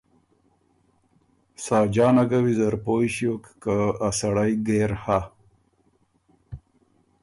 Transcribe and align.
ساجانه 1.65 2.23
ګه 2.29 2.39
ویزر 2.45 2.73
پویٛ 2.83 3.09
ݭیوک 3.15 3.43
که 3.61 3.75
ا 4.07 4.09
سړئ 4.19 4.51
ګېر 4.67 4.91
هۀ 5.03 5.19